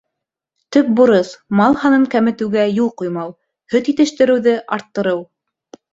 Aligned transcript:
Төп 0.75 0.87
бурыс— 0.99 1.33
мал 1.59 1.77
һанын 1.83 2.07
кәметеүгә 2.15 2.65
юл 2.79 2.89
ҡуймау, 3.03 3.35
һөт 3.75 3.93
етештереүҙе 3.93 4.57
арттырыу. 4.79 5.23